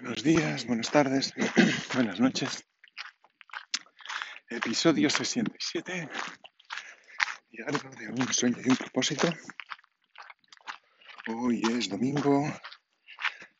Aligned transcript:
Buenos 0.00 0.22
días, 0.22 0.64
buenas 0.64 0.92
tardes, 0.92 1.34
buenas 1.94 2.20
noches. 2.20 2.64
Episodio 4.48 5.10
67. 5.10 6.08
Diario 7.50 7.90
de 7.98 8.08
un 8.08 8.32
sueño 8.32 8.58
y 8.64 8.70
un 8.70 8.76
propósito. 8.76 9.28
Hoy 11.26 11.62
es 11.72 11.88
domingo 11.88 12.44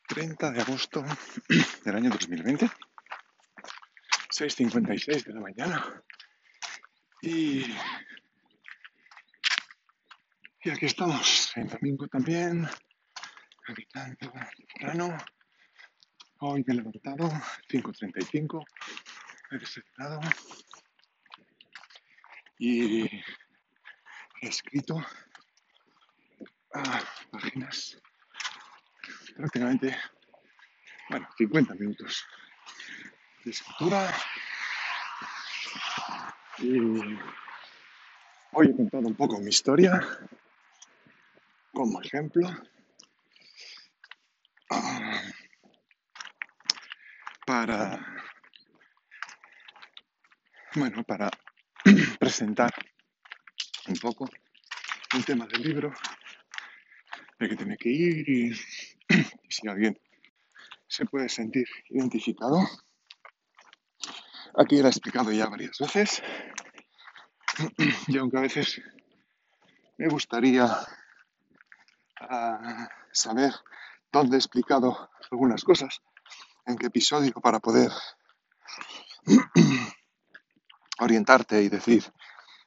30 0.07 0.53
de 0.53 0.61
agosto 0.61 1.05
del 1.85 1.97
año 1.97 2.11
2020. 2.11 2.67
6.56 4.31 5.25
de 5.25 5.35
la 5.35 5.41
mañana. 5.41 6.05
Y, 7.21 7.65
y 10.63 10.71
aquí 10.71 10.87
estamos, 10.87 11.51
en 11.57 11.67
domingo 11.67 12.07
también, 12.07 12.69
habitando 13.67 14.33
temprano. 14.57 15.19
Hoy 16.41 16.63
me 16.65 16.73
he 16.73 16.77
levantado 16.77 17.29
5.35, 17.69 18.65
he 19.51 19.59
desayunado 19.59 20.21
y 22.59 23.07
he 23.07 23.23
escrito 24.43 25.05
ah, 26.75 27.03
páginas 27.33 28.01
prácticamente, 29.37 29.97
bueno, 31.11 31.29
50 31.37 31.75
minutos 31.75 32.25
de 33.45 33.51
escritura. 33.51 34.15
Y 36.59 36.79
hoy 38.53 38.69
he 38.69 38.77
contado 38.77 39.09
un 39.09 39.17
poco 39.17 39.41
mi 39.41 39.49
historia 39.49 40.01
como 41.73 42.01
ejemplo. 42.01 42.49
Para, 47.59 47.99
bueno, 50.77 51.03
para 51.03 51.29
presentar 52.21 52.73
un 53.89 53.97
poco 53.97 54.31
el 55.13 55.25
tema 55.25 55.45
del 55.47 55.63
libro, 55.63 55.93
de 57.37 57.49
que 57.49 57.57
tiene 57.57 57.77
que 57.77 57.89
ir 57.89 58.29
y, 58.29 58.53
y 59.09 59.51
si 59.51 59.67
alguien 59.67 60.01
se 60.87 61.05
puede 61.07 61.29
sentir 61.29 61.67
identificado. 61.89 62.61
Aquí 64.57 64.77
lo 64.77 64.87
he 64.87 64.91
explicado 64.91 65.33
ya 65.33 65.49
varias 65.49 65.79
veces 65.81 66.23
y 68.07 68.19
aunque 68.19 68.39
a 68.39 68.43
veces 68.43 68.81
me 69.97 70.07
gustaría 70.07 70.65
ah, 72.21 72.89
saber 73.11 73.53
dónde 74.13 74.37
he 74.37 74.39
explicado 74.39 75.11
algunas 75.33 75.65
cosas, 75.65 76.01
en 76.69 76.77
qué 76.77 76.87
episodio 76.87 77.33
para 77.33 77.59
poder 77.61 77.91
orientarte 80.99 81.63
y 81.63 81.69
decir, 81.69 82.05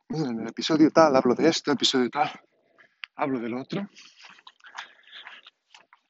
mira, 0.09 0.29
en 0.29 0.39
el 0.41 0.47
episodio 0.47 0.89
tal 0.91 1.15
hablo 1.15 1.35
de 1.35 1.47
esto, 1.47 1.71
episodio 1.71 2.09
tal 2.09 2.31
hablo 3.15 3.39
del 3.39 3.53
otro. 3.53 3.87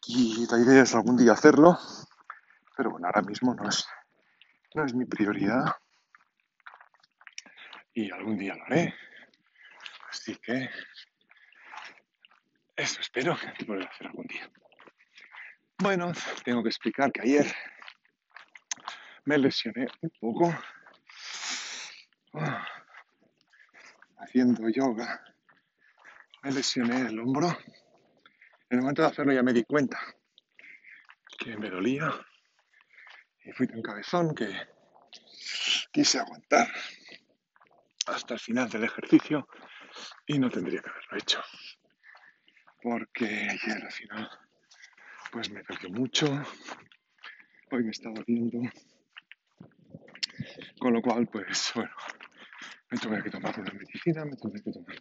Y 0.07 0.47
la 0.49 0.57
idea 0.59 0.83
es 0.83 0.95
algún 0.95 1.17
día 1.17 1.33
hacerlo, 1.33 1.77
pero 2.75 2.91
bueno, 2.91 3.07
ahora 3.07 3.21
mismo 3.21 3.53
no 3.53 3.67
es, 3.67 3.85
no 4.73 4.85
es 4.85 4.93
mi 4.93 5.05
prioridad. 5.05 5.65
Y 7.93 8.09
algún 8.11 8.37
día 8.37 8.55
lo 8.55 8.63
haré. 8.63 8.95
Así 10.09 10.35
que 10.37 10.69
eso 12.77 13.01
espero 13.01 13.37
que 13.57 13.65
poder 13.65 13.87
hacer 13.87 14.07
algún 14.07 14.25
día. 14.27 14.49
Bueno, 15.77 16.13
tengo 16.45 16.61
que 16.63 16.69
explicar 16.69 17.11
que 17.11 17.21
ayer 17.21 17.53
me 19.25 19.37
lesioné 19.37 19.87
un 20.01 20.11
poco 20.19 20.53
ah, 22.33 22.67
haciendo 24.17 24.69
yoga. 24.69 25.23
Me 26.43 26.51
lesioné 26.51 27.01
el 27.01 27.19
hombro. 27.19 27.47
En 28.69 28.77
el 28.77 28.81
momento 28.81 29.01
de 29.01 29.09
hacerlo 29.09 29.33
ya 29.33 29.43
me 29.43 29.53
di 29.53 29.63
cuenta 29.63 29.99
que 31.37 31.57
me 31.57 31.69
dolía 31.69 32.09
y 33.43 33.51
fui 33.51 33.67
tan 33.67 33.81
cabezón 33.81 34.33
que 34.33 34.49
quise 35.91 36.19
aguantar 36.19 36.67
hasta 38.07 38.35
el 38.35 38.39
final 38.39 38.69
del 38.69 38.85
ejercicio 38.85 39.47
y 40.25 40.39
no 40.39 40.49
tendría 40.49 40.81
que 40.81 40.89
haberlo 40.89 41.17
hecho 41.17 41.43
porque 42.81 43.25
ayer 43.25 43.83
al 43.83 43.91
final 43.91 44.29
pues 45.31 45.51
me 45.51 45.63
perdió 45.63 45.89
mucho 45.89 46.25
hoy 47.71 47.83
me 47.83 47.91
está 47.91 48.09
doliendo 48.09 48.59
con 50.81 50.93
lo 50.93 51.01
cual, 51.01 51.27
pues 51.27 51.71
bueno, 51.75 51.91
me 52.89 52.97
tuve 52.97 53.21
que 53.21 53.29
tomar 53.29 53.57
una 53.59 53.71
medicina, 53.71 54.25
me 54.25 54.35
tuve 54.35 54.63
que 54.63 54.71
tomar 54.71 54.95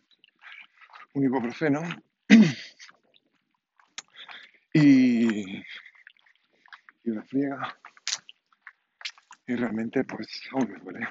un 1.14 1.24
ibuprofeno 1.24 1.80
y, 4.74 5.64
una 7.04 7.22
friega. 7.22 7.78
Y 9.46 9.56
realmente, 9.56 10.04
pues 10.04 10.50
aún 10.52 10.70
me 10.70 10.78
duele. 10.80 11.08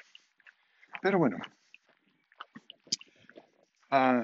Pero 1.02 1.18
bueno, 1.18 1.38
ah, 3.90 4.24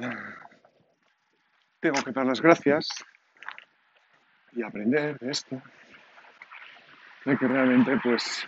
tengo 1.80 2.04
que 2.04 2.12
dar 2.12 2.28
las 2.28 2.40
gracias 2.40 2.88
y 4.54 4.62
aprender 4.62 5.18
de 5.18 5.32
esto, 5.32 5.60
de 7.26 7.36
que 7.36 7.48
realmente, 7.48 8.00
pues 8.02 8.48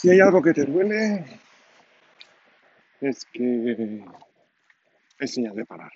si 0.00 0.10
hay 0.10 0.20
algo 0.20 0.40
que 0.40 0.52
te 0.52 0.64
duele, 0.64 1.24
es 3.00 3.24
que 3.32 4.04
es 5.18 5.34
señal 5.34 5.56
de 5.56 5.64
parar. 5.64 5.90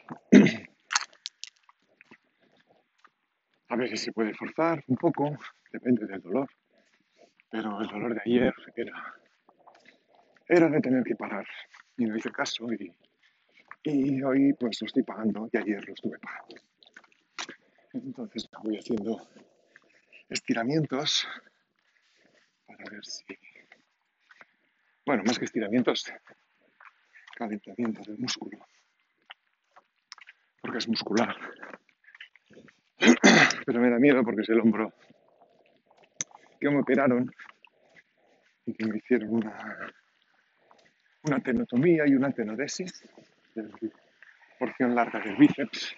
A 3.69 3.77
veces 3.77 4.01
se 4.01 4.11
puede 4.11 4.35
forzar 4.35 4.83
un 4.89 4.97
poco, 4.97 5.39
depende 5.71 6.05
del 6.07 6.21
dolor, 6.21 6.49
pero 7.49 7.81
el 7.81 7.87
dolor 7.87 8.15
de 8.15 8.21
ayer 8.27 8.53
era, 8.75 9.15
era 10.49 10.69
de 10.69 10.81
tener 10.81 11.05
que 11.05 11.15
parar 11.15 11.47
y 11.97 12.05
no 12.05 12.17
hice 12.17 12.33
caso 12.33 12.67
y, 12.73 12.93
y 13.85 14.21
hoy 14.25 14.53
pues 14.55 14.81
lo 14.81 14.87
estoy 14.89 15.05
pagando 15.05 15.49
y 15.53 15.57
ayer 15.57 15.87
lo 15.87 15.95
estuve 15.95 16.19
pagando. 16.19 16.57
Entonces 17.93 18.49
voy 18.65 18.79
haciendo 18.79 19.29
estiramientos 20.29 21.29
para 22.67 22.91
ver 22.91 23.05
si 23.05 23.25
bueno, 25.05 25.23
más 25.25 25.39
que 25.39 25.45
estiramientos, 25.47 26.13
calentamiento 27.37 28.03
del 28.03 28.19
músculo, 28.19 28.59
porque 30.61 30.79
es 30.79 30.89
muscular. 30.89 31.37
Pero 33.67 33.81
me 33.81 33.91
da 33.91 33.99
miedo 33.99 34.23
porque 34.23 34.43
es 34.43 34.49
el 34.51 34.61
hombro 34.61 34.93
que 36.61 36.71
me 36.71 36.81
operaron 36.81 37.31
y 38.67 38.75
que 38.75 38.87
me 38.87 38.99
hicieron 38.99 39.31
una, 39.31 39.93
una 41.25 41.41
tenotomía 41.41 42.07
y 42.07 42.15
una 42.15 42.31
tenodesis 42.31 43.05
de 43.55 43.91
porción 44.59 44.95
larga 44.95 45.19
del 45.19 45.37
bíceps. 45.37 45.97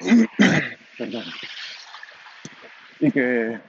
Perdón. 0.98 1.24
Y 2.98 3.12
que 3.12 3.60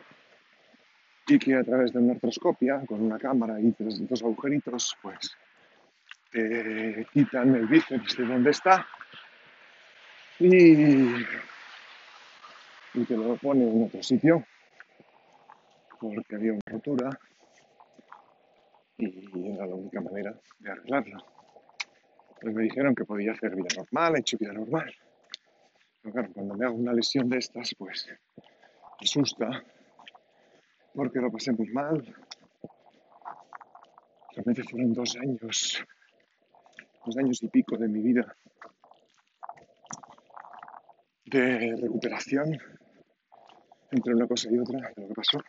y 1.32 1.40
que 1.40 1.56
a 1.56 1.64
través 1.64 1.94
de 1.94 2.00
una 2.00 2.12
artroscopia, 2.14 2.84
con 2.86 3.02
una 3.02 3.18
cámara 3.18 3.58
y 3.62 3.72
tres, 3.72 4.06
dos 4.06 4.22
agujeritos, 4.22 4.98
pues 5.02 5.32
te 6.30 7.08
quitan 7.14 7.56
el 7.56 7.68
bíceps 7.68 8.18
de 8.18 8.26
donde 8.26 8.50
está 8.52 8.86
y, 10.40 10.74
y 12.94 13.06
te 13.08 13.16
lo 13.16 13.38
ponen 13.38 13.70
en 13.70 13.84
otro 13.86 14.04
sitio 14.04 14.44
porque 16.02 16.36
había 16.36 16.52
una 16.52 16.62
rotura 16.68 17.10
y 18.98 19.54
era 19.54 19.66
la 19.68 19.76
única 19.76 20.02
manera 20.02 20.36
de 20.60 20.72
arreglarlo. 20.72 21.18
Pues 22.42 22.54
me 22.54 22.64
dijeron 22.64 22.94
que 22.94 23.06
podía 23.06 23.32
hacer 23.32 23.56
vida 23.56 23.70
normal, 23.78 24.16
he 24.18 24.20
hecho 24.20 24.38
vida 24.38 24.52
normal. 24.52 24.94
Pero 26.02 26.14
claro, 26.14 26.30
cuando 26.34 26.56
me 26.56 26.66
hago 26.66 26.76
una 26.76 26.92
lesión 26.92 27.30
de 27.30 27.38
estas, 27.38 27.74
pues 27.78 28.10
asusta 29.00 29.64
porque 30.94 31.20
lo 31.20 31.32
pasé 31.32 31.52
muy 31.52 31.70
mal. 31.70 32.04
Realmente 34.36 34.64
fueron 34.64 34.94
dos 34.94 35.16
años, 35.18 35.84
dos 37.06 37.18
años 37.18 37.44
y 37.44 37.48
pico 37.50 37.78
de 37.78 37.88
mi 37.88 38.02
vida 38.02 38.36
de 41.26 41.76
recuperación 41.78 42.58
entre 43.92 44.14
una 44.14 44.28
cosa 44.28 44.50
y 44.52 44.58
otra 44.58 44.92
de 44.96 45.02
lo 45.02 45.08
que 45.08 45.14
pasó. 45.14 45.40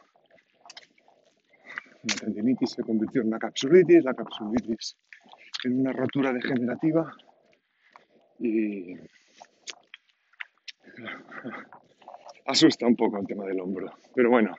La 2.04 2.14
tendinitis 2.14 2.70
se 2.70 2.82
convirtió 2.82 3.22
en 3.22 3.28
una 3.28 3.38
capsulitis, 3.38 4.04
la 4.04 4.14
capsulitis 4.14 4.96
en 5.64 5.80
una 5.80 5.92
rotura 5.92 6.32
degenerativa 6.32 7.12
y 8.38 8.96
asusta 12.46 12.86
un 12.86 12.96
poco 12.96 13.18
el 13.18 13.26
tema 13.26 13.44
del 13.46 13.60
hombro. 13.60 13.92
Pero 14.14 14.30
bueno, 14.30 14.54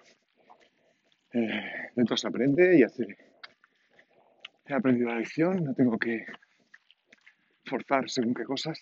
eh, 1.33 1.89
dentro 1.95 2.15
se 2.15 2.27
aprende 2.27 2.77
y 2.77 2.83
hace, 2.83 3.05
he 4.65 4.73
aprendido 4.73 5.09
la 5.09 5.17
lección, 5.17 5.63
no 5.63 5.73
tengo 5.73 5.97
que 5.97 6.25
forzar 7.65 8.09
según 8.09 8.33
qué 8.33 8.43
cosas 8.43 8.79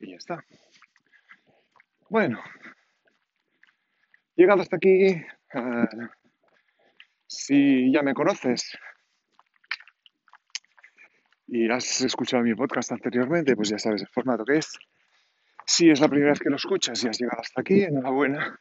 y 0.00 0.10
ya 0.10 0.16
está. 0.16 0.44
Bueno, 2.10 2.40
llegado 4.36 4.62
hasta 4.62 4.76
aquí, 4.76 5.06
eh, 5.06 5.24
si 7.26 7.92
ya 7.92 8.02
me 8.02 8.14
conoces 8.14 8.78
y 11.46 11.70
has 11.70 12.02
escuchado 12.02 12.42
mi 12.42 12.54
podcast 12.54 12.92
anteriormente, 12.92 13.56
pues 13.56 13.70
ya 13.70 13.78
sabes 13.78 14.02
el 14.02 14.08
formato 14.08 14.44
que 14.44 14.58
es. 14.58 14.78
Si 15.66 15.90
es 15.90 16.00
la 16.00 16.08
primera 16.08 16.30
vez 16.30 16.40
que 16.40 16.50
lo 16.50 16.56
escuchas 16.56 17.02
y 17.02 17.08
has 17.08 17.18
llegado 17.18 17.40
hasta 17.40 17.60
aquí, 17.60 17.82
enhorabuena. 17.82 18.58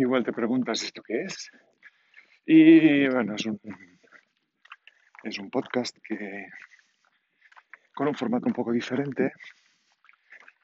Igual 0.00 0.24
te 0.24 0.32
preguntas 0.32 0.82
esto 0.82 1.02
qué 1.02 1.24
es. 1.24 1.50
Y 2.46 3.06
bueno, 3.08 3.34
es 3.34 3.44
un, 3.44 3.60
es 5.22 5.38
un 5.38 5.50
podcast 5.50 5.98
que 6.02 6.46
con 7.94 8.08
un 8.08 8.14
formato 8.14 8.46
un 8.46 8.54
poco 8.54 8.72
diferente. 8.72 9.30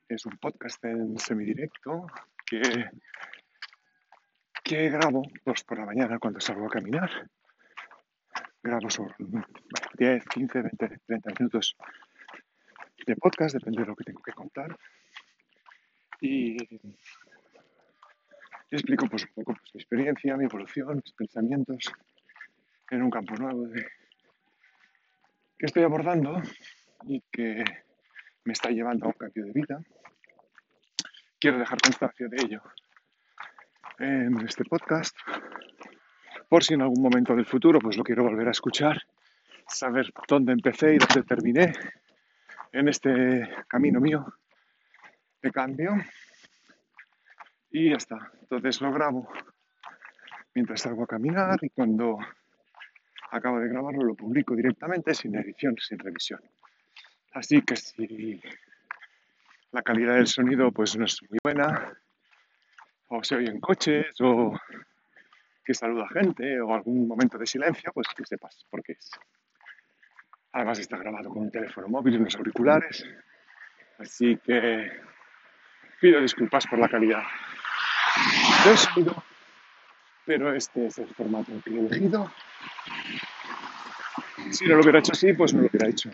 Es 0.08 0.24
un 0.24 0.38
podcast 0.38 0.82
en 0.86 1.18
semidirecto 1.18 2.06
que, 2.46 2.62
que 4.64 4.88
grabo 4.88 5.22
pues, 5.44 5.64
por 5.64 5.80
la 5.80 5.84
mañana 5.84 6.18
cuando 6.18 6.40
salgo 6.40 6.68
a 6.68 6.70
caminar. 6.70 7.28
Grabo 8.62 8.88
sobre 8.88 9.16
10, 9.98 10.24
15, 10.28 10.62
20, 10.62 10.98
30 11.06 11.30
minutos 11.38 11.76
de 13.06 13.16
podcast, 13.16 13.52
depende 13.52 13.82
de 13.82 13.88
lo 13.88 13.96
que 13.96 14.04
tengo 14.04 14.22
que 14.22 14.32
contar. 14.32 14.74
Y 16.22 16.56
explico 18.70 19.06
pues, 19.08 19.24
un 19.24 19.30
poco 19.34 19.54
pues, 19.54 19.74
mi 19.74 19.80
experiencia, 19.80 20.36
mi 20.36 20.44
evolución, 20.44 20.96
mis 20.96 21.12
pensamientos 21.12 21.92
en 22.90 23.02
un 23.02 23.10
campo 23.10 23.34
nuevo 23.36 23.68
que 25.58 25.66
estoy 25.66 25.84
abordando 25.84 26.42
y 27.04 27.22
que 27.32 27.64
me 28.44 28.52
está 28.52 28.70
llevando 28.70 29.06
a 29.06 29.08
un 29.08 29.14
cambio 29.14 29.44
de 29.44 29.52
vida. 29.52 29.80
Quiero 31.38 31.58
dejar 31.58 31.80
constancia 31.80 32.28
de 32.28 32.36
ello 32.44 32.62
en 33.98 34.40
este 34.46 34.64
podcast, 34.64 35.16
por 36.48 36.62
si 36.62 36.74
en 36.74 36.82
algún 36.82 37.02
momento 37.02 37.34
del 37.34 37.46
futuro 37.46 37.78
pues 37.78 37.96
lo 37.96 38.04
quiero 38.04 38.24
volver 38.24 38.48
a 38.48 38.52
escuchar, 38.52 39.02
saber 39.66 40.12
dónde 40.28 40.52
empecé 40.52 40.94
y 40.94 40.98
dónde 40.98 41.22
terminé 41.22 41.72
en 42.72 42.88
este 42.88 43.48
camino 43.68 44.00
mío 44.00 44.26
de 45.42 45.50
cambio. 45.50 45.94
Y 47.78 47.90
ya 47.90 47.96
está. 47.96 48.32
Entonces 48.40 48.80
lo 48.80 48.90
grabo 48.90 49.28
mientras 50.54 50.80
salgo 50.80 51.02
a 51.02 51.06
caminar 51.06 51.58
y 51.60 51.68
cuando 51.68 52.16
acabo 53.30 53.60
de 53.60 53.68
grabarlo 53.68 54.02
lo 54.02 54.14
publico 54.14 54.56
directamente 54.56 55.12
sin 55.12 55.36
edición, 55.36 55.76
sin 55.78 55.98
revisión. 55.98 56.40
Así 57.34 57.60
que 57.60 57.76
si 57.76 58.40
la 59.72 59.82
calidad 59.82 60.14
del 60.14 60.26
sonido 60.26 60.72
pues 60.72 60.96
no 60.96 61.04
es 61.04 61.20
muy 61.28 61.38
buena, 61.44 61.92
o 63.08 63.22
se 63.22 63.36
oyen 63.36 63.60
coches, 63.60 64.18
o 64.22 64.58
que 65.62 65.74
saluda 65.74 66.08
gente, 66.08 66.58
o 66.58 66.72
algún 66.72 67.06
momento 67.06 67.36
de 67.36 67.44
silencio, 67.44 67.92
pues 67.92 68.08
que 68.16 68.24
sepas 68.24 68.64
por 68.70 68.82
qué 68.82 68.92
es. 68.92 69.10
Además 70.52 70.78
está 70.78 70.96
grabado 70.96 71.28
con 71.28 71.42
un 71.42 71.50
teléfono 71.50 71.88
móvil 71.88 72.14
y 72.14 72.16
unos 72.16 72.36
auriculares, 72.36 73.06
así 73.98 74.38
que 74.38 74.92
pido 76.00 76.22
disculpas 76.22 76.66
por 76.66 76.78
la 76.78 76.88
calidad 76.88 77.22
pero 80.24 80.54
este 80.54 80.86
es 80.86 80.98
el 80.98 81.08
formato 81.14 81.52
que 81.64 81.70
he 81.70 81.78
elegido. 81.78 82.30
Si 84.50 84.66
no 84.66 84.74
lo 84.74 84.82
hubiera 84.82 84.98
hecho 84.98 85.12
así, 85.12 85.32
pues 85.32 85.54
no 85.54 85.62
lo 85.62 85.68
hubiera 85.68 85.88
hecho. 85.88 86.10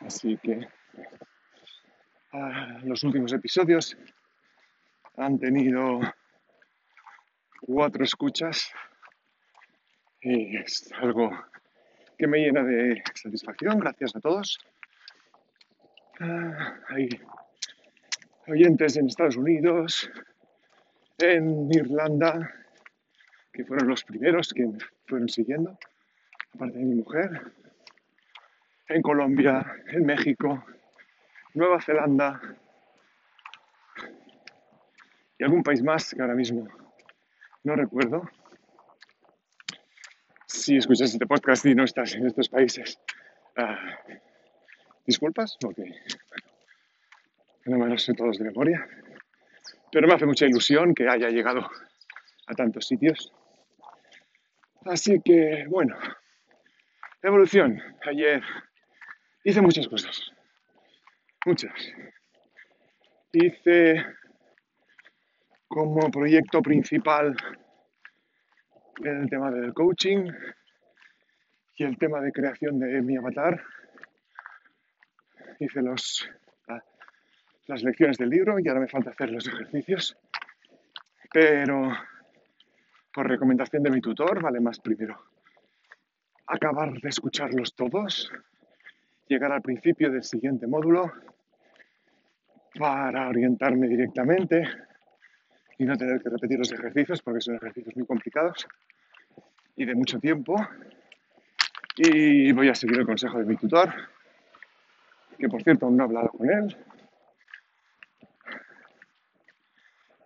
Así 0.00 0.38
que 0.42 0.66
ah, 2.32 2.80
los 2.82 3.02
últimos 3.04 3.32
episodios 3.32 3.96
han 5.16 5.38
tenido 5.38 6.00
cuatro 7.60 8.04
escuchas 8.04 8.70
y 10.20 10.56
es 10.56 10.92
algo 11.00 11.30
que 12.18 12.26
me 12.26 12.38
llena 12.38 12.62
de 12.62 13.02
satisfacción. 13.14 13.78
Gracias 13.78 14.16
a 14.16 14.20
todos. 14.20 14.58
Ah, 16.20 16.78
hay 16.88 17.08
oyentes 18.46 18.96
en 18.96 19.06
Estados 19.06 19.36
Unidos, 19.36 20.10
en 21.18 21.68
Irlanda, 21.72 22.50
que 23.52 23.64
fueron 23.64 23.88
los 23.88 24.04
primeros 24.04 24.52
que 24.52 24.66
me 24.66 24.78
fueron 25.06 25.28
siguiendo, 25.28 25.78
aparte 26.54 26.78
de 26.78 26.84
mi 26.84 26.96
mujer 26.96 27.52
en 28.88 29.02
Colombia, 29.02 29.64
en 29.88 30.04
México, 30.04 30.64
Nueva 31.54 31.80
Zelanda 31.80 32.40
y 35.38 35.44
algún 35.44 35.62
país 35.62 35.82
más 35.82 36.14
que 36.14 36.20
ahora 36.20 36.34
mismo 36.34 36.68
no 37.64 37.74
recuerdo. 37.74 38.30
Si 40.46 40.76
escuchas 40.76 41.12
este 41.12 41.26
podcast 41.26 41.64
y 41.66 41.74
no 41.74 41.84
estás 41.84 42.14
en 42.14 42.26
estos 42.26 42.48
países, 42.48 43.00
ah, 43.56 43.98
disculpas, 45.06 45.56
porque 45.60 45.94
no 47.64 47.78
me 47.78 47.88
los 47.88 48.02
sé 48.02 48.14
todos 48.14 48.38
de 48.38 48.44
memoria, 48.44 48.86
pero 49.94 50.08
me 50.08 50.14
hace 50.14 50.26
mucha 50.26 50.44
ilusión 50.44 50.92
que 50.94 51.08
haya 51.08 51.30
llegado 51.30 51.70
a 52.48 52.54
tantos 52.54 52.86
sitios. 52.86 53.32
Así 54.84 55.22
que, 55.24 55.64
bueno, 55.68 55.96
evolución. 57.22 57.80
Ayer 58.04 58.42
Hice 59.46 59.60
muchas 59.60 59.86
cosas, 59.88 60.32
muchas. 61.44 61.70
Hice 63.30 64.02
como 65.68 66.10
proyecto 66.10 66.62
principal 66.62 67.36
el 69.04 69.28
tema 69.28 69.50
del 69.50 69.74
coaching 69.74 70.30
y 71.76 71.84
el 71.84 71.98
tema 71.98 72.22
de 72.22 72.32
creación 72.32 72.78
de 72.78 73.02
mi 73.02 73.18
avatar. 73.18 73.62
Hice 75.60 75.82
los, 75.82 76.26
las 77.66 77.82
lecciones 77.82 78.18
del 78.18 78.30
libro 78.30 78.58
y 78.58 78.68
ahora 78.68 78.80
me 78.80 78.88
falta 78.88 79.10
hacer 79.10 79.30
los 79.30 79.46
ejercicios. 79.46 80.16
Pero 81.32 81.92
por 83.12 83.28
recomendación 83.28 83.82
de 83.82 83.90
mi 83.90 84.00
tutor, 84.00 84.42
vale 84.42 84.60
más 84.60 84.80
primero 84.80 85.18
acabar 86.46 86.92
de 86.92 87.08
escucharlos 87.08 87.74
todos 87.74 88.30
llegar 89.28 89.52
al 89.52 89.62
principio 89.62 90.10
del 90.10 90.22
siguiente 90.22 90.66
módulo 90.66 91.10
para 92.78 93.28
orientarme 93.28 93.88
directamente 93.88 94.68
y 95.78 95.84
no 95.84 95.96
tener 95.96 96.20
que 96.20 96.28
repetir 96.28 96.58
los 96.58 96.72
ejercicios 96.72 97.22
porque 97.22 97.40
son 97.40 97.56
ejercicios 97.56 97.96
muy 97.96 98.06
complicados 98.06 98.66
y 99.76 99.84
de 99.84 99.94
mucho 99.94 100.18
tiempo. 100.18 100.56
Y 101.96 102.52
voy 102.52 102.68
a 102.68 102.74
seguir 102.74 102.98
el 102.98 103.06
consejo 103.06 103.38
de 103.38 103.44
mi 103.44 103.56
tutor, 103.56 103.92
que 105.38 105.48
por 105.48 105.62
cierto 105.62 105.86
aún 105.86 105.96
no 105.96 106.04
he 106.04 106.06
hablado 106.06 106.28
con 106.28 106.50
él. 106.50 106.76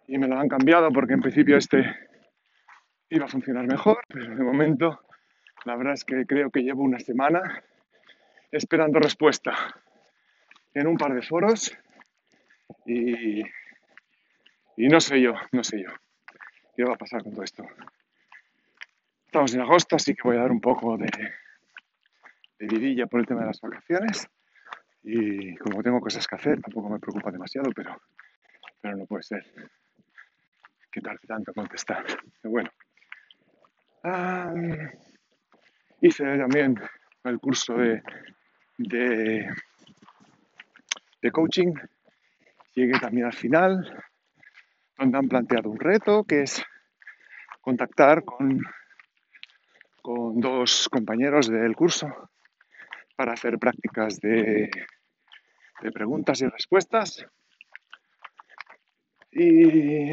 Y 0.09 0.17
me 0.17 0.27
lo 0.27 0.39
han 0.39 0.49
cambiado 0.49 0.91
porque 0.91 1.13
en 1.13 1.21
principio 1.21 1.59
este 1.59 1.85
iba 3.11 3.27
a 3.27 3.29
funcionar 3.29 3.67
mejor, 3.67 3.99
pero 4.09 4.35
de 4.35 4.43
momento 4.43 5.01
la 5.67 5.77
verdad 5.77 5.93
es 5.93 6.05
que 6.05 6.25
creo 6.25 6.51
que 6.51 6.63
llevo 6.63 6.83
una 6.83 6.99
semana 6.99 7.63
esperando 8.51 8.99
respuesta 9.01 9.55
en 10.73 10.87
un 10.87 10.97
par 10.97 11.15
de 11.15 11.21
foros 11.21 11.77
y, 12.87 13.43
y 14.77 14.89
no 14.89 14.99
sé 14.99 15.21
yo, 15.21 15.35
no 15.53 15.63
sé 15.63 15.83
yo 15.83 15.91
qué 16.75 16.85
va 16.85 16.95
a 16.95 16.99
pasar 16.99 17.23
con 17.23 17.33
todo 17.33 17.45
esto. 17.45 17.67
Estamos 19.27 19.53
en 19.55 19.61
agosto, 19.61 19.97
así 19.97 20.15
que 20.15 20.23
voy 20.25 20.39
a 20.39 20.41
dar 20.41 20.53
un 20.53 20.61
poco 20.61 20.97
de, 20.97 21.11
de 22.59 22.67
vidilla 22.67 23.07
por 23.07 23.21
el 23.21 23.27
tema 23.27 23.41
de 23.41 23.49
las 23.49 23.61
vacaciones 23.61 24.27
y 25.03 25.55
como 25.57 25.83
tengo 25.83 26.01
cosas 26.01 26.27
que 26.27 26.37
hacer, 26.37 26.63
tampoco 26.63 26.89
me 26.89 26.99
preocupa 26.99 27.31
demasiado, 27.31 27.71
pero, 27.77 28.01
pero 28.81 28.97
no 28.97 29.05
puede 29.05 29.23
ser 29.23 29.45
que 30.91 31.01
tarde 31.01 31.27
tanto 31.27 31.53
contestar. 31.53 32.05
Bueno, 32.43 32.71
ah, 34.05 34.53
hice 36.01 36.25
también 36.25 36.81
el 37.25 37.39
curso 37.39 37.75
de 37.75 38.03
de, 38.79 39.49
de 41.21 41.31
coaching. 41.31 41.75
Llegué 42.75 42.99
también 42.99 43.27
al 43.27 43.35
final, 43.35 44.03
donde 44.97 45.19
han 45.19 45.29
planteado 45.29 45.69
un 45.69 45.81
reto 45.81 46.25
que 46.25 46.43
es 46.43 46.65
contactar 47.61 48.25
con, 48.25 48.63
con 50.01 50.41
dos 50.41 50.89
compañeros 50.89 51.51
del 51.51 51.75
curso 51.75 52.31
para 53.17 53.33
hacer 53.33 53.59
prácticas 53.59 54.21
de, 54.21 54.71
de 55.83 55.93
preguntas 55.93 56.41
y 56.41 56.47
respuestas. 56.47 57.27
Y 59.33 60.13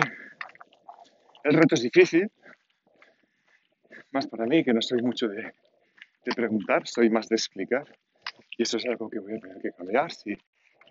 el 1.46 1.54
reto 1.54 1.76
es 1.76 1.84
difícil, 1.84 2.32
más 4.12 4.26
para 4.28 4.46
mí, 4.48 4.64
que 4.64 4.74
no 4.74 4.82
soy 4.82 5.02
mucho 5.04 5.28
de, 5.28 5.54
preguntar, 6.36 6.88
soy 6.88 7.10
más 7.12 7.28
de 7.28 7.36
explicar. 7.36 7.86
Y 8.58 8.64
eso 8.64 8.78
es 8.78 8.86
algo 8.88 9.10
que 9.12 9.20
voy 9.20 9.36
a 9.36 9.40
tener 9.40 9.62
que 9.62 9.72
cambiar 9.72 10.12
si, 10.12 10.36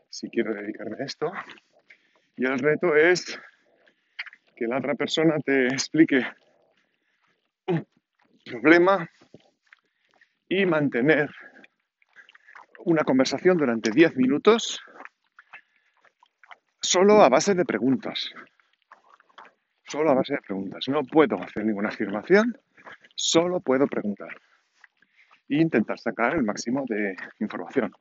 si 0.08 0.30
quiero 0.30 0.54
dedicarme 0.54 0.96
a 1.00 1.04
esto. 1.04 1.32
Y 2.36 2.46
el 2.46 2.58
reto 2.60 2.94
es 2.94 3.36
que 4.54 4.68
la 4.68 4.78
otra 4.78 4.94
persona 4.94 5.38
te 5.44 5.66
explique 5.66 6.24
un 7.66 7.84
problema 8.44 9.08
y 10.48 10.66
mantener 10.66 11.30
una 12.84 13.02
conversación 13.02 13.56
durante 13.56 13.90
10 13.90 14.16
minutos 14.16 14.80
solo 16.80 17.22
a 17.22 17.28
base 17.28 17.54
de 17.54 17.64
preguntas. 17.64 18.32
Solo 19.94 20.10
a 20.10 20.14
base 20.14 20.34
de 20.34 20.40
preguntas. 20.40 20.88
No 20.88 21.04
puedo 21.04 21.40
hacer 21.40 21.64
ninguna 21.64 21.88
afirmación, 21.88 22.58
solo 23.14 23.60
puedo 23.60 23.86
preguntar 23.86 24.36
e 25.48 25.62
intentar 25.62 26.00
sacar 26.00 26.34
el 26.34 26.42
máximo 26.42 26.84
de 26.88 27.14
información. 27.38 27.92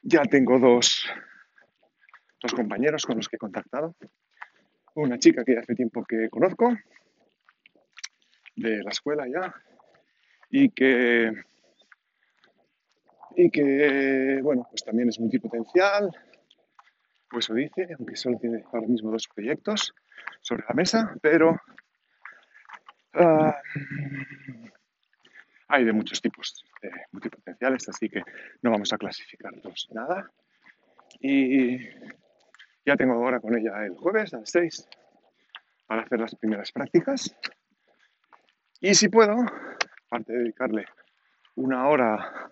Ya 0.00 0.22
tengo 0.22 0.60
dos, 0.60 1.04
dos 2.40 2.54
compañeros 2.54 3.04
con 3.04 3.16
los 3.16 3.28
que 3.28 3.34
he 3.34 3.38
contactado. 3.38 3.96
Una 4.94 5.18
chica 5.18 5.42
que 5.44 5.58
hace 5.58 5.74
tiempo 5.74 6.04
que 6.04 6.30
conozco, 6.30 6.72
de 8.54 8.84
la 8.84 8.90
escuela 8.90 9.26
ya, 9.26 9.52
y 10.50 10.70
que, 10.70 11.32
y 13.34 13.50
que 13.50 14.38
bueno, 14.40 14.68
pues 14.70 14.84
también 14.84 15.08
es 15.08 15.18
multipotencial, 15.18 16.10
pues 17.28 17.46
eso 17.46 17.54
dice, 17.54 17.88
aunque 17.98 18.14
solo 18.14 18.38
tiene 18.38 18.62
ahora 18.72 18.86
mismo 18.86 19.10
dos 19.10 19.26
proyectos 19.34 19.92
sobre 20.40 20.64
la 20.68 20.74
mesa, 20.74 21.16
pero 21.20 21.60
ah, 23.14 23.56
hay 25.68 25.84
de 25.84 25.92
muchos 25.92 26.20
tipos 26.20 26.64
de 26.82 26.90
multipotenciales, 27.12 27.88
así 27.88 28.08
que 28.08 28.22
no 28.62 28.70
vamos 28.70 28.92
a 28.92 28.98
clasificarlos 28.98 29.88
nada. 29.92 30.30
Y 31.20 31.78
ya 32.84 32.96
tengo 32.96 33.14
ahora 33.14 33.40
con 33.40 33.56
ella 33.58 33.84
el 33.84 33.96
jueves 33.96 34.32
a 34.34 34.38
las 34.38 34.50
6 34.50 34.88
para 35.86 36.02
hacer 36.02 36.20
las 36.20 36.34
primeras 36.34 36.70
prácticas. 36.72 37.34
Y 38.80 38.94
si 38.94 39.08
puedo, 39.08 39.34
aparte 40.06 40.32
de 40.32 40.38
dedicarle 40.40 40.86
una 41.56 41.88
hora 41.88 42.50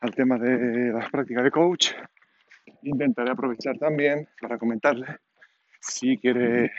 al 0.00 0.14
tema 0.14 0.38
de 0.38 0.92
las 0.92 1.10
prácticas 1.10 1.44
de 1.44 1.50
coach, 1.50 1.92
intentaré 2.82 3.30
aprovechar 3.30 3.76
también 3.78 4.28
para 4.40 4.58
comentarle 4.58 5.18
si 5.80 6.18
quiere 6.18 6.70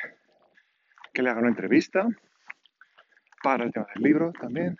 que 1.13 1.21
le 1.21 1.29
haga 1.29 1.39
una 1.39 1.49
entrevista 1.49 2.07
para 3.43 3.63
el 3.65 3.71
tema 3.71 3.87
del 3.93 4.03
libro 4.03 4.31
también. 4.39 4.77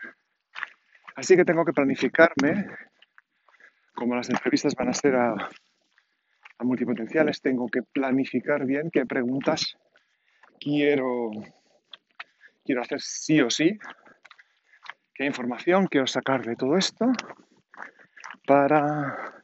Así 1.16 1.36
que 1.36 1.46
tengo 1.46 1.66
que 1.66 1.74
planificarme, 1.74 2.68
como 3.94 4.16
las 4.16 4.30
entrevistas 4.30 4.76
van 4.76 4.90
a 4.90 4.94
ser 4.94 5.16
a, 5.16 5.36
multipotenciales, 6.60 7.42
tengo 7.42 7.68
que 7.68 7.82
planificar 7.82 8.66
bien 8.66 8.92
qué 8.92 9.06
preguntas 9.06 9.78
quiero, 10.60 11.32
quiero 12.64 12.82
hacer 12.82 13.02
sí 13.02 13.42
o 13.42 13.50
sí, 13.50 13.80
qué 15.16 15.26
información 15.26 15.88
quiero 15.88 16.06
sacar 16.06 16.46
de 16.46 16.56
todo 16.56 16.78
esto 16.78 17.12
para 18.46 19.42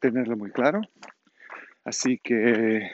tenerlo 0.00 0.36
muy 0.36 0.50
claro. 0.50 0.82
Así 1.82 2.18
que 2.22 2.90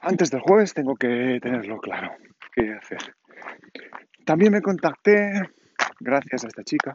antes 0.00 0.30
del 0.30 0.40
jueves 0.40 0.74
tengo 0.74 0.96
que 0.96 1.38
tenerlo 1.42 1.78
claro 1.78 2.12
qué 2.52 2.72
hacer. 2.72 3.14
También 4.24 4.52
me 4.52 4.62
contacté, 4.62 5.42
gracias 6.00 6.44
a 6.44 6.48
esta 6.48 6.62
chica, 6.62 6.92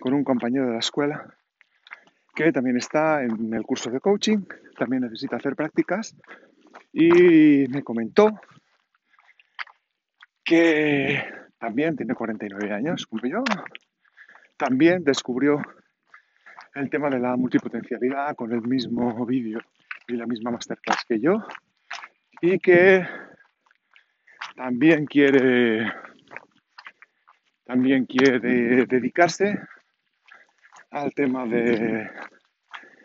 con 0.00 0.14
un 0.14 0.24
compañero 0.24 0.66
de 0.66 0.72
la 0.72 0.78
escuela 0.78 1.34
que 2.34 2.52
también 2.52 2.76
está 2.76 3.22
en 3.22 3.54
el 3.54 3.62
curso 3.62 3.90
de 3.90 4.00
coaching, 4.00 4.44
también 4.76 5.02
necesita 5.02 5.36
hacer 5.36 5.54
prácticas 5.54 6.16
y 6.92 7.66
me 7.68 7.82
comentó 7.82 8.40
que 10.44 11.22
también 11.58 11.96
tiene 11.96 12.14
49 12.14 12.72
años, 12.72 13.06
como 13.06 13.22
yo, 13.26 13.44
también 14.56 15.04
descubrió 15.04 15.62
el 16.74 16.90
tema 16.90 17.08
de 17.08 17.20
la 17.20 17.36
multipotencialidad 17.36 18.34
con 18.34 18.52
el 18.52 18.62
mismo 18.62 19.24
vídeo 19.24 19.60
y 20.08 20.16
la 20.16 20.26
misma 20.26 20.50
masterclass 20.50 21.04
que 21.08 21.20
yo 21.20 21.44
y 22.40 22.58
que 22.58 23.06
también 24.56 25.06
quiere 25.06 25.92
también 27.64 28.04
quiere 28.04 28.86
dedicarse 28.86 29.58
al 30.90 31.12
tema 31.14 31.46
de, 31.46 32.10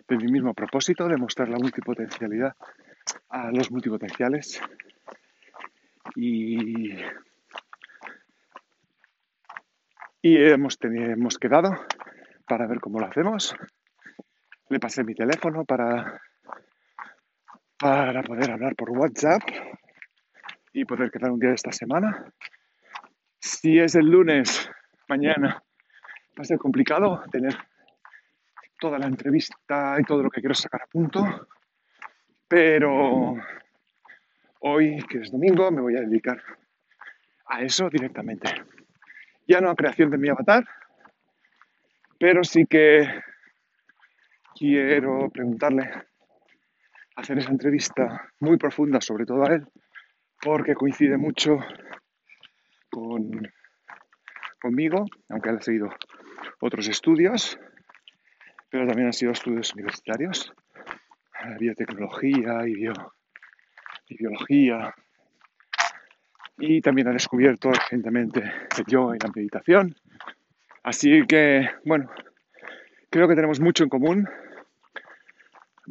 de 0.08 0.18
mi 0.18 0.32
mismo 0.32 0.54
propósito, 0.54 1.08
de 1.08 1.18
mostrar 1.18 1.50
la 1.50 1.58
multipotencialidad 1.58 2.54
a 3.30 3.52
los 3.52 3.72
multipotenciales 3.72 4.62
y 6.16 6.94
y 10.22 10.38
hemos, 10.38 10.78
hemos 10.82 11.38
quedado 11.38 11.74
para 12.48 12.68
ver 12.68 12.80
cómo 12.80 13.00
lo 13.00 13.06
hacemos. 13.06 13.56
Le 14.70 14.80
pasé 14.80 15.04
mi 15.04 15.16
teléfono 15.16 15.66
para, 15.66 16.22
para 17.80 18.22
poder 18.24 18.52
hablar 18.52 18.76
por 18.76 18.92
WhatsApp 18.92 19.42
y 20.74 20.86
poder 20.86 21.10
quedar 21.12 21.32
un 21.32 21.40
día 21.40 21.50
de 21.50 21.56
esta 21.56 21.72
semana. 21.72 22.32
Si 23.40 23.80
es 23.80 23.96
el 23.96 24.06
lunes, 24.06 24.70
mañana, 25.08 25.64
va 26.38 26.42
a 26.42 26.44
ser 26.44 26.58
complicado 26.58 27.24
tener 27.32 27.56
toda 28.80 29.00
la 29.00 29.08
entrevista 29.08 29.96
y 30.00 30.04
todo 30.04 30.24
lo 30.24 30.30
que 30.30 30.42
quiero 30.42 30.56
sacar 30.56 30.84
a 30.84 30.88
punto, 30.88 31.48
pero 32.48 33.36
hoy, 34.60 35.02
que 35.04 35.20
es 35.20 35.32
domingo, 35.32 35.72
me 35.72 35.82
voy 35.82 35.96
a 35.98 36.02
dedicar 36.02 36.42
a 37.48 37.62
eso 37.62 37.90
directamente 37.90 38.54
ya 39.50 39.60
no 39.60 39.72
a 39.72 39.76
creación 39.76 40.12
de 40.12 40.20
mi 40.20 40.30
avatar, 40.30 40.64
pero 42.20 42.44
sí 42.44 42.68
que 42.68 43.04
quiero 44.56 45.28
preguntarle, 45.32 45.92
hacer 47.20 47.38
esa 47.38 47.52
entrevista 47.52 48.32
muy 48.40 48.58
profunda, 48.58 49.02
sobre 49.02 49.26
todo 49.26 49.44
a 49.46 49.54
él, 49.54 49.68
porque 50.42 50.74
coincide 50.74 51.18
mucho 51.18 51.60
con, 52.90 53.52
conmigo, 54.62 55.06
aunque 55.30 55.50
ha 55.50 55.62
seguido 55.62 55.90
otros 56.62 56.88
estudios, 56.88 57.60
pero 58.70 58.88
también 58.88 59.08
han 59.08 59.14
sido 59.14 59.32
estudios 59.32 59.74
universitarios, 59.74 60.54
biotecnología 61.60 62.68
y, 62.68 62.88
y 64.08 64.18
biología, 64.18 64.94
y 66.58 66.82
también 66.82 67.08
ha 67.08 67.14
descubierto 67.14 67.72
recientemente 67.72 68.42
el 68.78 68.86
yoga 68.86 69.16
y 69.16 69.20
la 69.20 69.32
meditación. 69.34 69.96
Así 70.84 71.26
que, 71.26 71.70
bueno, 71.86 72.10
creo 73.10 73.28
que 73.28 73.36
tenemos 73.36 73.60
mucho 73.60 73.84
en 73.84 73.90
común. 73.90 74.28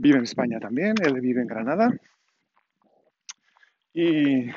Vive 0.01 0.19
en 0.19 0.25
España 0.25 0.61
también, 0.61 0.95
él 1.03 1.21
vive 1.21 1.41
en 1.41 1.47
Granada. 1.47 1.93
Y, 3.93 4.49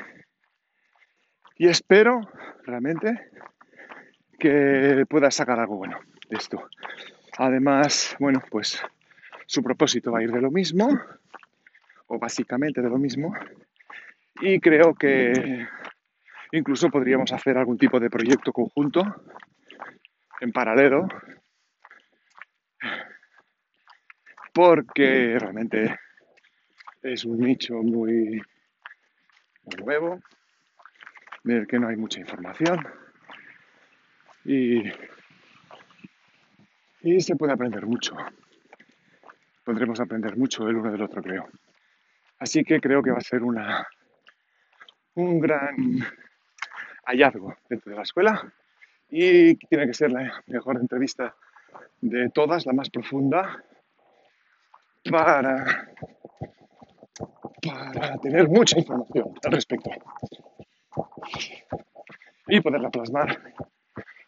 y 1.58 1.68
espero 1.68 2.22
realmente 2.64 3.32
que 4.38 5.06
pueda 5.10 5.32
sacar 5.32 5.60
algo 5.60 5.78
bueno 5.78 6.00
de 6.30 6.38
esto. 6.38 6.70
Además, 7.38 8.16
bueno, 8.20 8.42
pues 8.50 8.82
su 9.48 9.64
propósito 9.64 10.12
va 10.12 10.20
a 10.20 10.24
ir 10.24 10.32
de 10.32 10.42
lo 10.42 10.52
mismo, 10.52 10.90
o 12.08 12.20
básicamente 12.20 12.82
de 12.82 12.90
lo 12.90 12.98
mismo, 12.98 13.34
y 14.42 14.60
creo 14.60 14.94
que 14.94 15.68
Incluso 16.54 16.90
podríamos 16.90 17.32
hacer 17.32 17.58
algún 17.58 17.78
tipo 17.78 18.00
de 18.00 18.10
proyecto 18.10 18.52
conjunto 18.52 19.24
en 20.42 20.52
paralelo, 20.52 21.08
porque 24.54 25.38
realmente 25.40 25.98
es 27.02 27.26
un 27.26 27.40
nicho 27.40 27.76
muy, 27.76 28.42
nuevo, 29.80 30.20
del 31.44 31.66
que 31.68 31.80
no 31.80 31.88
hay 31.88 31.96
mucha 31.96 32.20
información 32.20 32.86
y, 34.46 34.84
y 37.02 37.22
se 37.22 37.36
puede 37.36 37.54
aprender 37.54 37.86
mucho. 37.86 38.16
Podremos 39.64 40.00
aprender 40.00 40.38
mucho 40.38 40.68
el 40.68 40.76
uno 40.76 40.92
del 40.92 41.02
otro, 41.02 41.22
creo. 41.22 41.48
Así 42.40 42.64
que 42.64 42.80
creo 42.80 43.02
que 43.02 43.12
va 43.12 43.18
a 43.18 43.22
ser 43.22 43.44
una, 43.44 43.88
un 45.16 45.40
gran 45.40 45.76
hallazgo 47.06 47.56
dentro 47.70 47.92
de 47.92 47.96
la 47.98 48.04
escuela 48.04 48.54
y 49.10 49.56
tiene 49.56 49.88
que 49.88 49.94
ser 49.94 50.12
la 50.12 50.44
mejor 50.48 50.78
entrevista 50.78 51.36
de 52.00 52.30
todas, 52.30 52.66
la 52.66 52.74
más 52.74 52.90
profunda, 52.90 53.64
para, 55.10 55.86
para 57.62 58.18
tener 58.18 58.48
mucha 58.48 58.80
información 58.80 59.34
al 59.44 59.52
respecto. 59.52 59.90
Y 62.48 62.60
poderla 62.60 62.90
plasmar 62.90 63.54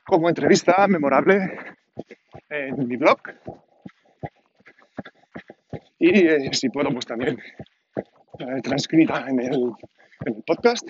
como 0.03 0.29
entrevista 0.29 0.87
memorable 0.87 1.57
en 2.49 2.87
mi 2.87 2.97
blog. 2.97 3.19
Y 5.99 6.27
eh, 6.27 6.53
si 6.53 6.69
puedo 6.69 6.91
pues 6.91 7.05
también 7.05 7.39
eh, 8.39 8.61
transcrita 8.61 9.25
en 9.27 9.39
el, 9.39 9.71
en 10.25 10.35
el 10.35 10.43
podcast. 10.45 10.87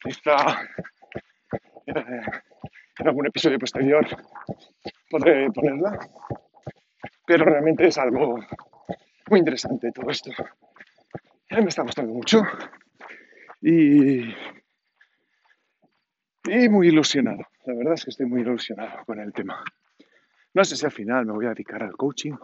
Quizá 0.00 0.36
eh, 1.86 2.22
en 2.98 3.08
algún 3.08 3.26
episodio 3.26 3.58
posterior 3.58 4.06
podré 5.10 5.50
ponerla 5.52 5.98
pero 7.26 7.44
realmente 7.44 7.86
es 7.86 7.98
algo 7.98 8.38
muy 9.28 9.38
interesante 9.38 9.92
todo 9.92 10.10
esto. 10.10 10.30
Me 11.50 11.68
está 11.68 11.82
gustando 11.82 12.12
mucho. 12.12 12.42
Y, 13.60 14.34
y 16.44 16.68
muy 16.68 16.88
ilusionado. 16.88 17.46
La 17.66 17.74
verdad 17.74 17.94
es 17.94 18.04
que 18.04 18.10
estoy 18.10 18.26
muy 18.26 18.40
ilusionado 18.40 19.04
con 19.04 19.20
el 19.20 19.32
tema. 19.32 19.62
No 20.54 20.64
sé 20.64 20.76
si 20.76 20.84
al 20.84 20.92
final 20.92 21.26
me 21.26 21.32
voy 21.32 21.46
a 21.46 21.50
dedicar 21.50 21.82
al 21.82 21.96
coaching 21.96 22.34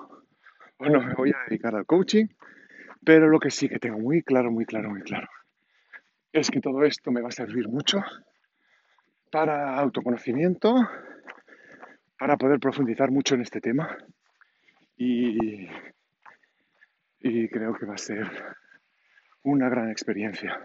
bueno, 0.78 1.00
me 1.02 1.14
voy 1.14 1.30
a 1.30 1.49
dedicar 1.49 1.75
al 1.75 1.87
coaching, 1.87 2.26
pero 3.04 3.28
lo 3.28 3.40
que 3.40 3.50
sí 3.50 3.68
que 3.68 3.80
tengo 3.80 3.99
muy 3.99 4.23
claro, 4.23 4.52
muy 4.52 4.64
claro, 4.64 4.90
muy 4.90 5.02
claro, 5.02 5.28
es 6.32 6.50
que 6.50 6.61
todo 6.61 6.85
esto 6.85 7.11
me 7.11 7.20
va 7.20 7.28
a 7.28 7.32
servir 7.32 7.68
mucho 7.68 8.00
para 9.32 9.76
autoconocimiento, 9.76 10.76
para 12.16 12.37
poder 12.37 12.61
profundizar 12.61 13.11
mucho 13.11 13.35
en 13.35 13.40
este 13.40 13.61
tema 13.61 13.99
y, 14.99 15.69
y 17.21 17.49
creo 17.49 17.73
que 17.75 17.87
va 17.87 17.95
a 17.95 17.99
ser 17.99 18.28
una 19.45 19.69
gran 19.69 19.90
experiencia. 19.90 20.61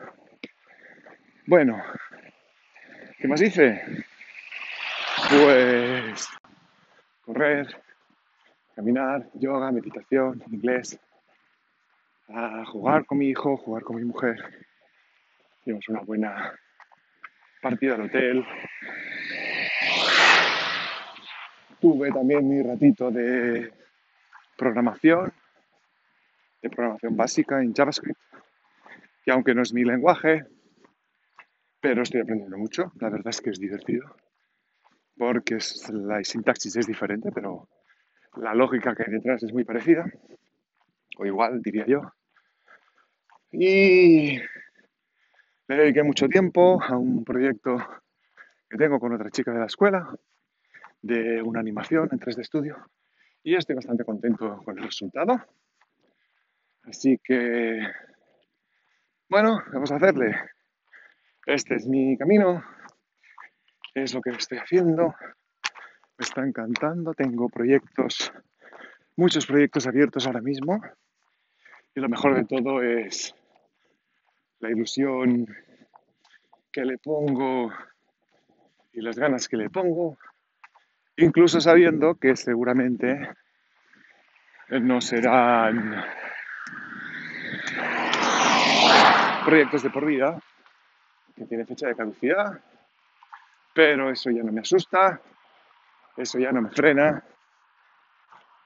Bueno, 1.45 1.81
¿qué 3.19 3.27
más 3.27 3.41
hice? 3.41 3.81
Pues 5.29 6.27
correr, 7.21 7.67
caminar, 8.75 9.29
yoga, 9.35 9.71
meditación, 9.71 10.43
inglés, 10.51 10.99
jugar 12.67 13.05
con 13.05 13.19
mi 13.19 13.29
hijo, 13.29 13.55
jugar 13.57 13.83
con 13.83 13.97
mi 13.97 14.03
mujer. 14.03 14.43
Tuvimos 15.63 15.87
una 15.89 16.01
buena 16.01 16.59
partida 17.61 17.95
al 17.95 18.01
hotel. 18.01 18.45
Tuve 21.79 22.11
también 22.11 22.49
mi 22.49 22.61
ratito 22.61 23.11
de 23.11 23.71
programación, 24.63 25.33
de 26.61 26.69
programación 26.69 27.17
básica 27.17 27.61
en 27.61 27.73
JavaScript, 27.73 28.19
que 29.25 29.31
aunque 29.31 29.53
no 29.53 29.61
es 29.61 29.73
mi 29.73 29.83
lenguaje, 29.83 30.45
pero 31.81 32.03
estoy 32.03 32.21
aprendiendo 32.21 32.57
mucho. 32.57 32.93
La 33.01 33.09
verdad 33.09 33.27
es 33.27 33.41
que 33.41 33.49
es 33.49 33.59
divertido, 33.59 34.15
porque 35.17 35.57
la 35.91 36.23
sintaxis 36.23 36.77
es 36.77 36.87
diferente, 36.87 37.29
pero 37.33 37.67
la 38.37 38.55
lógica 38.55 38.95
que 38.95 39.03
hay 39.03 39.11
detrás 39.11 39.43
es 39.43 39.51
muy 39.51 39.65
parecida, 39.65 40.05
o 41.17 41.25
igual, 41.25 41.61
diría 41.61 41.85
yo. 41.85 42.13
Y 43.51 44.37
le 45.67 45.75
dediqué 45.75 46.03
mucho 46.03 46.29
tiempo 46.29 46.81
a 46.81 46.97
un 46.97 47.25
proyecto 47.25 47.75
que 48.69 48.77
tengo 48.77 48.97
con 48.97 49.11
otra 49.11 49.29
chica 49.29 49.51
de 49.51 49.59
la 49.59 49.65
escuela, 49.65 50.07
de 51.01 51.41
una 51.41 51.59
animación 51.59 52.07
en 52.13 52.19
3D 52.19 52.45
Studio, 52.45 52.77
y 53.43 53.55
estoy 53.55 53.75
bastante 53.75 54.05
contento 54.05 54.61
con 54.63 54.77
el 54.77 54.85
resultado. 54.85 55.35
Así 56.83 57.19
que, 57.23 57.79
bueno, 59.29 59.61
vamos 59.71 59.91
a 59.91 59.97
hacerle. 59.97 60.35
Este 61.45 61.75
es 61.75 61.87
mi 61.87 62.17
camino, 62.17 62.63
es 63.93 64.13
lo 64.13 64.21
que 64.21 64.31
estoy 64.31 64.59
haciendo, 64.59 65.13
me 66.17 66.23
está 66.23 66.41
encantando, 66.41 67.13
tengo 67.13 67.49
proyectos, 67.49 68.31
muchos 69.17 69.45
proyectos 69.45 69.87
abiertos 69.87 70.25
ahora 70.25 70.41
mismo. 70.41 70.81
Y 71.95 71.99
lo 71.99 72.09
mejor 72.09 72.35
de 72.35 72.45
todo 72.45 72.81
es 72.81 73.35
la 74.59 74.71
ilusión 74.71 75.45
que 76.71 76.85
le 76.85 76.97
pongo 76.97 77.71
y 78.93 79.01
las 79.01 79.17
ganas 79.17 79.47
que 79.47 79.57
le 79.57 79.69
pongo, 79.69 80.17
incluso 81.17 81.61
sabiendo 81.61 82.15
que 82.15 82.35
seguramente 82.35 83.29
no 84.69 85.01
serán 85.01 86.03
proyectos 89.45 89.83
de 89.83 89.89
por 89.89 90.05
vida, 90.05 90.39
que 91.35 91.45
tiene 91.45 91.65
fecha 91.65 91.87
de 91.87 91.95
caducidad, 91.95 92.61
pero 93.73 94.09
eso 94.09 94.29
ya 94.29 94.43
no 94.43 94.51
me 94.51 94.61
asusta, 94.61 95.21
eso 96.15 96.39
ya 96.39 96.51
no 96.51 96.61
me 96.61 96.69
frena 96.69 97.23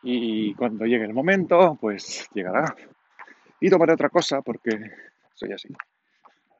y 0.03 0.53
cuando 0.53 0.85
llegue 0.85 1.05
el 1.05 1.13
momento, 1.13 1.77
pues 1.79 2.29
llegará. 2.33 2.75
Y 3.59 3.69
tomaré 3.69 3.93
otra 3.93 4.09
cosa 4.09 4.41
porque 4.41 4.79
soy 5.33 5.51
así. 5.53 5.69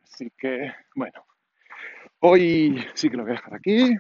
Así 0.04 0.32
que, 0.38 0.73
bueno, 0.95 1.23
hoy 2.19 2.86
sí 2.93 3.10
que 3.10 3.17
lo 3.17 3.23
voy 3.23 3.34
a 3.34 3.36
dejar 3.36 3.56
aquí. 3.56 3.95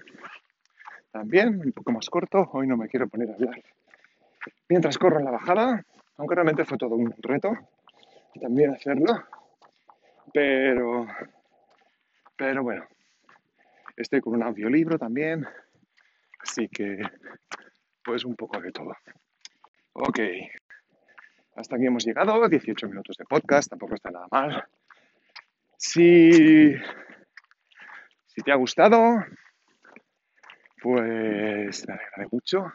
También, 1.11 1.59
un 1.59 1.71
poco 1.71 1.91
más 1.91 2.09
corto, 2.09 2.49
hoy 2.53 2.67
no 2.67 2.77
me 2.77 2.87
quiero 2.87 3.07
poner 3.07 3.31
a 3.31 3.33
hablar. 3.33 3.63
Mientras 4.69 4.97
corro 4.97 5.19
en 5.19 5.25
la 5.25 5.31
bajada, 5.31 5.85
aunque 6.17 6.35
realmente 6.35 6.65
fue 6.65 6.77
todo 6.77 6.95
un 6.95 7.13
reto 7.19 7.57
también 8.39 8.71
hacerlo, 8.71 9.23
pero, 10.31 11.07
pero 12.35 12.61
bueno, 12.61 12.85
estoy 13.95 14.21
con 14.21 14.35
un 14.35 14.43
audiolibro 14.43 14.99
también, 14.99 15.47
Así 16.47 16.69
que, 16.69 17.01
pues 18.03 18.23
un 18.23 18.35
poco 18.35 18.59
de 18.61 18.71
todo. 18.71 18.95
Ok, 19.93 20.19
hasta 21.55 21.75
aquí 21.75 21.85
hemos 21.85 22.05
llegado, 22.05 22.47
18 22.47 22.87
minutos 22.87 23.17
de 23.17 23.25
podcast, 23.25 23.69
tampoco 23.69 23.95
está 23.95 24.11
nada 24.11 24.27
mal. 24.31 24.63
Si, 25.77 26.73
si 28.27 28.41
te 28.43 28.51
ha 28.51 28.55
gustado, 28.55 29.25
pues 30.81 31.87
me 31.87 31.93
alegraré 31.93 32.27
mucho 32.31 32.73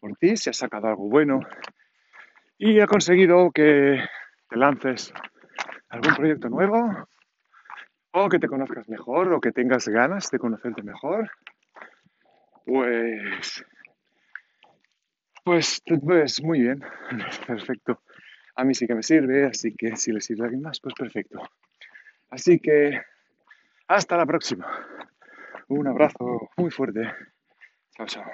por 0.00 0.16
ti, 0.16 0.36
si 0.36 0.50
has 0.50 0.56
sacado 0.56 0.88
algo 0.88 1.08
bueno 1.08 1.40
y 2.58 2.80
ha 2.80 2.86
conseguido 2.86 3.50
que 3.50 4.02
te 4.48 4.56
lances 4.56 5.12
algún 5.88 6.14
proyecto 6.14 6.48
nuevo 6.48 7.08
o 8.12 8.28
que 8.28 8.38
te 8.38 8.48
conozcas 8.48 8.88
mejor 8.88 9.32
o 9.32 9.40
que 9.40 9.52
tengas 9.52 9.88
ganas 9.88 10.30
de 10.30 10.38
conocerte 10.38 10.82
mejor 10.82 11.30
pues, 12.64 13.64
pues, 15.44 15.82
pues 16.04 16.42
muy 16.42 16.60
bien, 16.60 16.82
perfecto. 17.46 18.00
A 18.54 18.64
mí 18.64 18.74
sí 18.74 18.86
que 18.86 18.94
me 18.94 19.02
sirve, 19.02 19.46
así 19.46 19.74
que 19.74 19.96
si 19.96 20.12
le 20.12 20.20
sirve 20.20 20.42
a 20.42 20.44
alguien 20.44 20.62
más, 20.62 20.80
pues 20.80 20.94
perfecto. 20.94 21.40
Así 22.30 22.60
que 22.60 23.00
hasta 23.88 24.16
la 24.16 24.26
próxima. 24.26 24.66
Un 25.74 25.86
abrazo 25.88 26.50
muy 26.58 26.70
fuerte. 26.70 27.00
Chao, 27.96 28.06
chao. 28.06 28.24